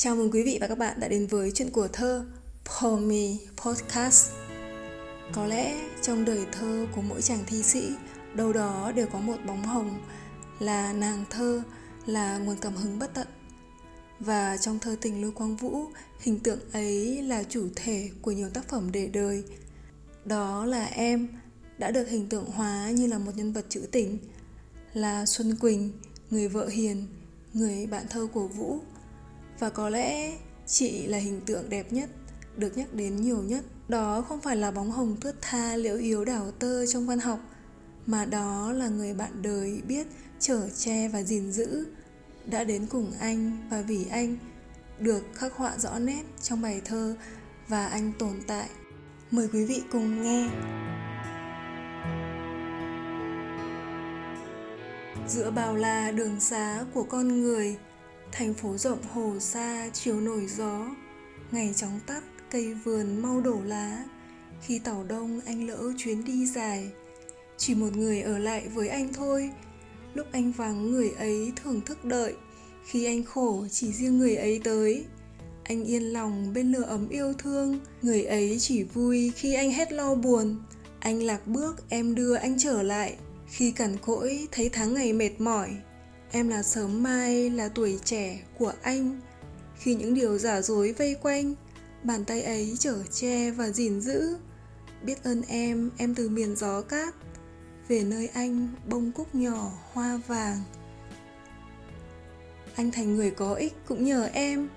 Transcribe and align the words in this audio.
Chào 0.00 0.16
mừng 0.16 0.30
quý 0.30 0.42
vị 0.42 0.58
và 0.60 0.66
các 0.66 0.78
bạn 0.78 1.00
đã 1.00 1.08
đến 1.08 1.26
với 1.26 1.50
chuyện 1.54 1.70
của 1.70 1.88
thơ 1.88 2.26
Pomi 2.64 3.38
Podcast. 3.56 4.30
Có 5.32 5.46
lẽ 5.46 5.76
trong 6.02 6.24
đời 6.24 6.46
thơ 6.52 6.86
của 6.94 7.02
mỗi 7.02 7.22
chàng 7.22 7.44
thi 7.46 7.62
sĩ, 7.62 7.92
đâu 8.34 8.52
đó 8.52 8.92
đều 8.92 9.06
có 9.06 9.20
một 9.20 9.36
bóng 9.46 9.62
hồng 9.62 10.00
là 10.58 10.92
nàng 10.92 11.24
thơ, 11.30 11.62
là 12.06 12.38
nguồn 12.38 12.56
cảm 12.60 12.74
hứng 12.74 12.98
bất 12.98 13.14
tận. 13.14 13.26
Và 14.20 14.56
trong 14.56 14.78
thơ 14.78 14.96
tình 15.00 15.22
Lưu 15.22 15.32
Quang 15.32 15.56
Vũ, 15.56 15.84
hình 16.20 16.38
tượng 16.40 16.60
ấy 16.72 17.22
là 17.22 17.42
chủ 17.42 17.68
thể 17.76 18.10
của 18.22 18.32
nhiều 18.32 18.48
tác 18.50 18.68
phẩm 18.68 18.92
để 18.92 19.06
đời. 19.06 19.44
Đó 20.24 20.64
là 20.64 20.84
em 20.84 21.28
đã 21.78 21.90
được 21.90 22.08
hình 22.08 22.28
tượng 22.28 22.44
hóa 22.44 22.90
như 22.90 23.06
là 23.06 23.18
một 23.18 23.32
nhân 23.36 23.52
vật 23.52 23.66
trữ 23.68 23.80
tình, 23.80 24.18
là 24.92 25.26
Xuân 25.26 25.56
Quỳnh, 25.56 25.92
người 26.30 26.48
vợ 26.48 26.68
hiền, 26.68 27.06
người 27.52 27.86
bạn 27.86 28.06
thơ 28.10 28.26
của 28.32 28.48
Vũ 28.48 28.80
và 29.58 29.70
có 29.70 29.88
lẽ 29.88 30.32
chị 30.66 31.06
là 31.06 31.18
hình 31.18 31.40
tượng 31.46 31.68
đẹp 31.68 31.92
nhất, 31.92 32.10
được 32.56 32.76
nhắc 32.76 32.94
đến 32.94 33.16
nhiều 33.16 33.42
nhất, 33.42 33.64
đó 33.88 34.24
không 34.28 34.40
phải 34.40 34.56
là 34.56 34.70
bóng 34.70 34.90
hồng 34.90 35.16
thướt 35.20 35.34
tha, 35.40 35.76
liễu 35.76 35.96
yếu 35.96 36.24
đảo 36.24 36.50
tơ 36.58 36.86
trong 36.86 37.06
văn 37.06 37.18
học, 37.18 37.40
mà 38.06 38.24
đó 38.24 38.72
là 38.72 38.88
người 38.88 39.14
bạn 39.14 39.42
đời 39.42 39.82
biết, 39.88 40.06
chở 40.40 40.68
che 40.76 41.08
và 41.08 41.22
gìn 41.22 41.52
giữ, 41.52 41.86
đã 42.44 42.64
đến 42.64 42.86
cùng 42.86 43.12
anh 43.20 43.68
và 43.70 43.82
vì 43.82 44.06
anh, 44.10 44.36
được 44.98 45.22
khắc 45.34 45.52
họa 45.52 45.78
rõ 45.78 45.98
nét 45.98 46.22
trong 46.42 46.62
bài 46.62 46.80
thơ 46.84 47.16
và 47.68 47.86
anh 47.86 48.12
tồn 48.18 48.34
tại. 48.46 48.68
Mời 49.30 49.48
quý 49.52 49.64
vị 49.64 49.82
cùng 49.92 50.22
nghe. 50.22 50.48
Giữa 55.28 55.50
bao 55.50 55.76
la 55.76 56.10
đường 56.10 56.40
xá 56.40 56.84
của 56.94 57.02
con 57.02 57.42
người 57.42 57.76
Thành 58.32 58.54
phố 58.54 58.76
rộng 58.76 59.02
hồ 59.12 59.34
xa, 59.40 59.90
chiều 59.92 60.20
nổi 60.20 60.46
gió. 60.46 60.86
Ngày 61.50 61.72
chóng 61.76 62.00
tắt, 62.06 62.22
cây 62.50 62.74
vườn 62.74 63.22
mau 63.22 63.40
đổ 63.40 63.60
lá. 63.64 64.04
Khi 64.62 64.78
tàu 64.78 65.04
đông, 65.04 65.40
anh 65.46 65.66
lỡ 65.66 65.92
chuyến 65.98 66.24
đi 66.24 66.46
dài. 66.46 66.90
Chỉ 67.56 67.74
một 67.74 67.96
người 67.96 68.22
ở 68.22 68.38
lại 68.38 68.68
với 68.68 68.88
anh 68.88 69.12
thôi. 69.12 69.50
Lúc 70.14 70.26
anh 70.32 70.52
vắng, 70.52 70.90
người 70.90 71.10
ấy 71.10 71.52
thường 71.62 71.80
thức 71.80 72.04
đợi. 72.04 72.34
Khi 72.86 73.04
anh 73.04 73.24
khổ, 73.24 73.66
chỉ 73.70 73.92
riêng 73.92 74.18
người 74.18 74.36
ấy 74.36 74.60
tới. 74.64 75.04
Anh 75.64 75.84
yên 75.84 76.02
lòng 76.02 76.52
bên 76.54 76.72
lửa 76.72 76.82
ấm 76.82 77.08
yêu 77.08 77.32
thương. 77.32 77.80
Người 78.02 78.24
ấy 78.24 78.56
chỉ 78.60 78.82
vui 78.82 79.32
khi 79.36 79.54
anh 79.54 79.72
hết 79.72 79.92
lo 79.92 80.14
buồn. 80.14 80.56
Anh 81.00 81.22
lạc 81.22 81.46
bước, 81.46 81.88
em 81.88 82.14
đưa 82.14 82.34
anh 82.34 82.58
trở 82.58 82.82
lại. 82.82 83.16
Khi 83.48 83.70
cằn 83.70 83.96
cỗi, 83.96 84.46
thấy 84.52 84.68
tháng 84.68 84.94
ngày 84.94 85.12
mệt 85.12 85.40
mỏi. 85.40 85.76
Em 86.32 86.48
là 86.48 86.62
sớm 86.62 87.02
mai, 87.02 87.50
là 87.50 87.68
tuổi 87.68 87.98
trẻ 88.04 88.42
của 88.58 88.72
anh. 88.82 89.20
Khi 89.78 89.94
những 89.94 90.14
điều 90.14 90.38
giả 90.38 90.62
dối 90.62 90.92
vây 90.92 91.14
quanh, 91.22 91.54
bàn 92.02 92.24
tay 92.24 92.42
ấy 92.42 92.74
chở 92.78 93.02
che 93.12 93.50
và 93.50 93.68
gìn 93.68 94.00
giữ. 94.00 94.36
Biết 95.02 95.24
ơn 95.24 95.42
em, 95.48 95.90
em 95.96 96.14
từ 96.14 96.28
miền 96.28 96.56
gió 96.56 96.82
cát, 96.82 97.14
về 97.88 98.02
nơi 98.04 98.28
anh 98.28 98.68
bông 98.88 99.12
cúc 99.12 99.34
nhỏ 99.34 99.72
hoa 99.92 100.20
vàng. 100.26 100.62
Anh 102.74 102.90
thành 102.90 103.16
người 103.16 103.30
có 103.30 103.54
ích 103.54 103.72
cũng 103.88 104.04
nhờ 104.04 104.30
em, 104.32 104.68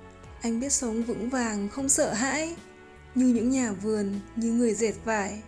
anh 0.41 0.59
biết 0.59 0.73
sống 0.73 1.03
vững 1.03 1.30
vàng 1.30 1.69
không 1.69 1.89
sợ 1.89 2.13
hãi, 2.13 2.56
như 3.16 3.25
những 3.25 3.50
nhà 3.50 3.72
vườn, 3.72 4.19
như 4.36 4.52
người 4.52 4.73
dệt 4.73 4.94
vải. 5.06 5.41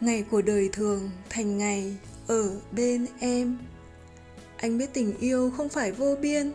Ngày 0.00 0.22
của 0.30 0.42
đời 0.42 0.68
thường 0.72 1.10
thành 1.28 1.58
ngày 1.58 1.96
ở 2.26 2.60
bên 2.72 3.06
em 3.20 3.58
anh 4.60 4.78
biết 4.78 4.90
tình 4.92 5.18
yêu 5.18 5.52
không 5.56 5.68
phải 5.68 5.92
vô 5.92 6.16
biên. 6.20 6.52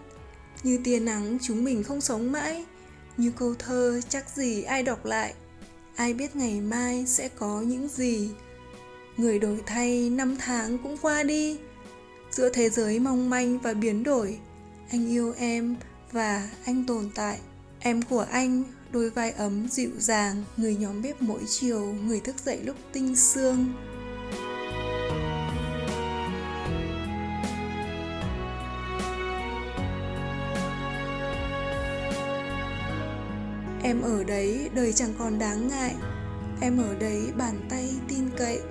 Như 0.64 0.80
tia 0.84 1.00
nắng 1.00 1.38
chúng 1.42 1.64
mình 1.64 1.84
không 1.84 2.02
sống 2.02 2.32
mãi. 2.32 2.66
Như 3.18 3.32
câu 3.38 3.54
thơ 3.60 4.02
chắc 4.10 4.30
gì 4.30 4.64
ai 4.64 4.84
đọc 4.84 5.06
lại. 5.06 5.34
Ai 5.96 6.14
biết 6.14 6.36
ngày 6.36 6.62
mai 6.62 7.06
sẽ 7.08 7.30
có 7.30 7.62
những 7.62 7.88
gì. 7.88 8.30
Người 9.18 9.40
đổi 9.40 9.60
thay 9.66 10.10
năm 10.10 10.36
tháng 10.40 10.78
cũng 10.78 10.98
qua 10.98 11.24
đi. 11.24 11.58
Giữa 12.32 12.50
thế 12.50 12.70
giới 12.70 13.00
mong 13.00 13.30
manh 13.30 13.60
và 13.60 13.74
biến 13.74 14.04
đổi, 14.04 14.38
anh 14.92 15.08
yêu 15.08 15.34
em 15.38 15.76
và 16.12 16.50
anh 16.66 16.84
tồn 16.88 17.10
tại. 17.16 17.40
Em 17.80 18.02
của 18.02 18.26
anh, 18.32 18.64
đôi 18.92 19.10
vai 19.10 19.32
ấm 19.32 19.68
dịu 19.70 19.90
dàng, 19.98 20.44
người 20.58 20.76
nhóm 20.76 21.02
bếp 21.02 21.22
mỗi 21.22 21.42
chiều, 21.50 21.96
người 22.06 22.20
thức 22.20 22.36
dậy 22.46 22.60
lúc 22.64 22.76
tinh 22.94 23.16
sương. 23.16 23.74
Em 33.86 34.02
ở 34.02 34.24
đấy, 34.24 34.70
đời 34.76 34.94
chẳng 34.94 35.14
còn 35.20 35.40
đáng 35.40 35.68
ngại. 35.68 35.96
Em 36.62 36.78
ở 36.78 36.96
đấy, 37.00 37.32
bàn 37.38 37.66
tay 37.70 37.90
tin 38.08 38.30
cậy. 38.38 38.62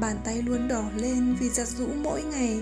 Bàn 0.00 0.16
tay 0.24 0.42
luôn 0.42 0.68
đỏ 0.68 0.84
lên 0.96 1.36
vì 1.40 1.48
giặt 1.48 1.68
rũ 1.68 1.86
mỗi 2.02 2.22
ngày. 2.22 2.60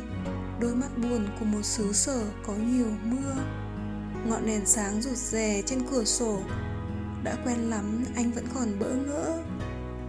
Đôi 0.61 0.75
mắt 0.75 0.99
buồn 0.99 1.27
của 1.41 1.45
một 1.45 1.63
xứ 1.63 1.93
sở 1.93 2.25
có 2.47 2.53
nhiều 2.55 2.87
mưa. 3.05 3.35
Ngọn 4.29 4.47
đèn 4.47 4.67
sáng 4.67 5.03
rụt 5.03 5.17
rè 5.17 5.63
trên 5.67 5.79
cửa 5.91 6.05
sổ. 6.05 6.41
Đã 7.25 7.37
quen 7.45 7.59
lắm, 7.71 8.05
anh 8.17 8.33
vẫn 8.33 8.45
còn 8.55 8.79
bỡ 8.79 8.89
ngỡ. 8.89 9.39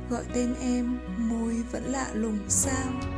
Gọi 0.10 0.24
tên 0.34 0.56
em, 0.62 1.00
môi 1.18 1.56
vẫn 1.72 1.84
lạ 1.84 2.08
lùng 2.14 2.40
sao? 2.50 3.17